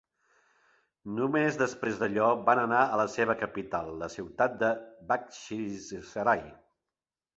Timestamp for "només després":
1.17-1.99